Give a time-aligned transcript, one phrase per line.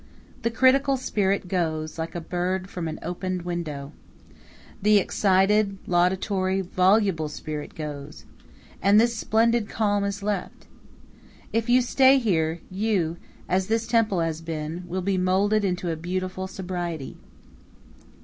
[0.41, 3.91] The critical spirit goes, like a bird from an opened window.
[4.81, 8.25] The excited, laudatory, voluble spirit goes.
[8.81, 10.65] And this splendid calm is left.
[11.53, 13.17] If you stay here, you,
[13.47, 17.17] as this temple has been, will be molded into a beautiful sobriety.